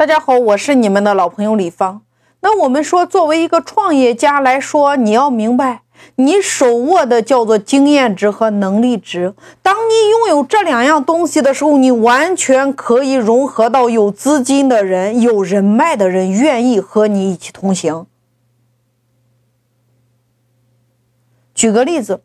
[0.00, 2.00] 大家好，我是你们的老朋友李芳。
[2.40, 5.82] 那我们说，作为一个创业家来说，你要明白，
[6.14, 9.34] 你手握的叫做经验值和能力值。
[9.60, 18.06] 当你拥有这两样东西的时候，你完全可以融合到有资金的人、有人脉的人愿意和你一起同行。
[21.54, 22.22] 举个例子，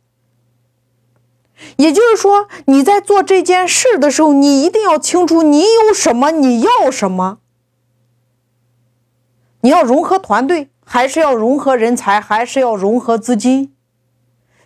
[1.75, 7.39] 也就是说，你在做这件事的时候，你一定要清楚你有什么，你要什么。
[9.65, 13.73] 你要融合团队，还是要融合人才，还是要融合资金？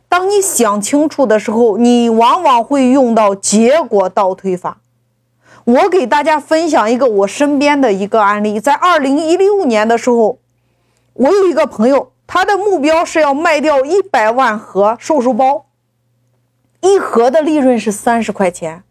[0.09, 4.81] 当你想清楚的时候，你往往会用到结果倒推法。
[5.63, 10.39] 我给大家分享一个我身边的一个案例，在二零一六年的时候，
[11.13, 15.67] 我有一个朋友，他的目标是要卖掉一百万盒瘦瘦包，
[16.81, 18.83] 一盒的利润是三十块钱，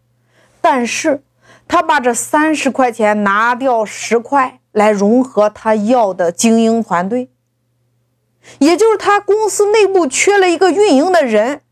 [0.63, 1.23] 但是
[1.69, 4.59] 他把这三十块钱拿掉十块。
[4.71, 7.31] 来融合他要的精英团队，
[8.61, 11.63] 也就是他公司内部缺了一个运营的人，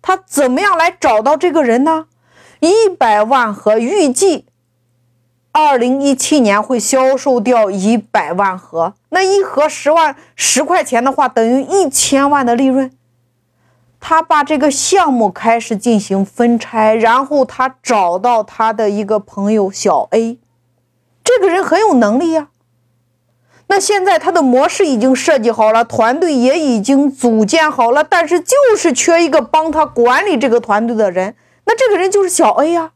[0.00, 2.06] 他怎么样来找到这个人呢？
[2.60, 4.46] 一百万盒，预计
[5.50, 12.92] 二零一七年会销售掉一百万盒，那一盒十万十块钱的话，等于一千万的利润。
[14.08, 20.38] 他把这个项目开始进行分拆，然后他找到他的一个朋友小 A。
[21.24, 22.50] 这个人很有能力呀，
[23.66, 31.34] 那现在他的模式已经设计好了，团队也已经组建好了，但是就是缺一个帮他管理这个团队的人，
[31.64, 32.92] 那这个人就是小 A 呀。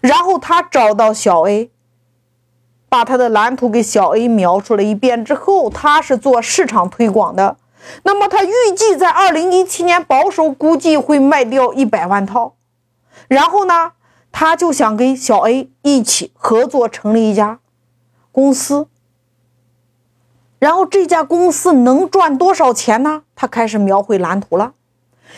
[0.00, 1.70] 然后他找到小 A，
[2.88, 7.58] 把他的蓝图给小 A 描述了一遍之后，他是做市场推广的，
[8.02, 12.54] 那么他预计在二零一七年保守估计会卖掉一百万套，
[13.28, 13.92] 然后呢？
[14.32, 17.58] 他就想跟小 A 一起合作成立一家
[18.30, 18.86] 公司，
[20.60, 23.24] 然后这家公司能赚多少钱呢？
[23.34, 24.74] 他开始描绘蓝图了，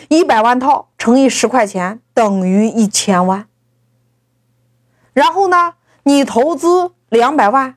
[0.09, 3.47] 一百万套乘以十块钱等于一千万。
[5.13, 5.73] 然后呢，
[6.03, 7.75] 你投资两百万，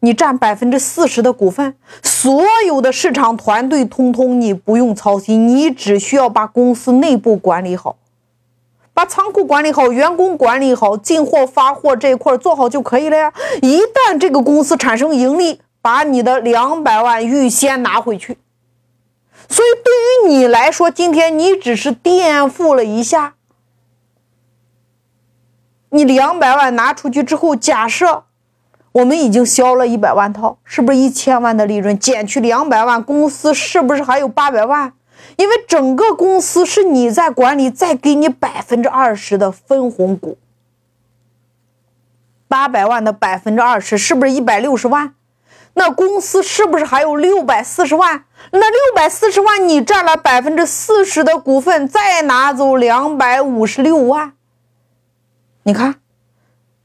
[0.00, 7.96] 你占百分之四十的股份，所有的市场团队通通你不用操心，你只需要把公司内部管理好。
[8.92, 13.32] 把仓库管理好，员工管理好，进货发货这一块做好就可以了呀。
[13.60, 18.38] 一旦这个公司产生盈利，把你的两百万预先拿回去。
[19.48, 23.34] 所以对于你来说，今天你只是垫付了一下，
[25.90, 28.24] 你两百万拿出去之后，假设
[28.96, 34.94] 我们已经销了一百万套，是不是一千万的利润减去两百万，公司是不是还有八百万？
[35.36, 40.38] 因为整个公司是你在管理，再给你百分之二十的分红股，
[42.48, 45.12] 八百万的百分之二十是不是一百六十万？
[45.74, 48.24] 那公司是不是还有六百四十万？
[48.52, 54.32] 那六百四十万你占了百分之四十的股份，再拿走两百五十六万，
[55.64, 55.96] 你看，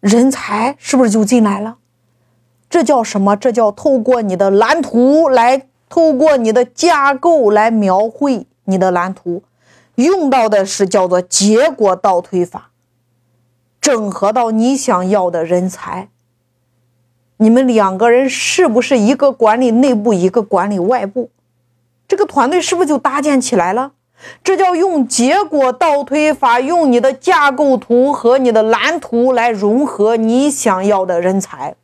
[0.01, 1.77] 人才是不是就进来了？
[2.71, 3.35] 这叫什么？
[3.35, 5.67] 这叫透过你的蓝图来。
[5.93, 9.43] 透过你的架构来描绘你的蓝图，
[9.95, 12.69] 用到的是叫做结果倒推法，
[13.81, 16.07] 整合到你想要的人才。
[17.35, 21.29] 你们两个人是不是一个管理内部，一个管理外部？
[22.07, 23.91] 这个团队是不是就搭建起来了？
[24.41, 31.75] 这叫用结果倒推法，用你的架构图和你的蓝图来融合你想要的人才。